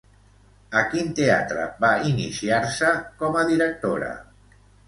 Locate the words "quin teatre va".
0.93-1.93